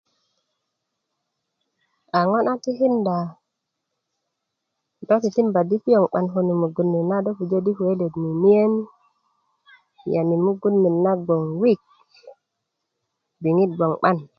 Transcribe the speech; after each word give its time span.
a 2.17 2.19
ŋo 2.29 2.39
na 2.45 2.53
tikinda 2.63 3.17
do 5.07 5.15
titimba 5.23 5.61
di 5.69 5.77
piyoŋ 5.83 6.05
'ban 6.07 6.25
konuk 6.31 6.59
mugun 6.61 6.87
ni 6.93 6.99
na 7.09 7.17
do 7.25 7.31
pujö 7.37 7.57
di 7.65 7.71
kuwe 7.77 7.93
let 7.99 8.13
lo 8.21 8.21
mimiin 8.23 8.73
yani 10.13 10.35
mugun 10.45 10.75
net 10.83 10.95
na 11.03 11.11
gboŋ 11.23 11.43
wik 11.61 11.79
riŋit 13.43 13.71
gboŋ 13.75 13.93
'ban 13.97 14.17